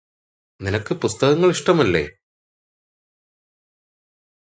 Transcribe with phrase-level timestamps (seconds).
[0.59, 2.03] നിനക്ക് പുസ്തകങ്ങള് ഇഷ്ടമല്ലേ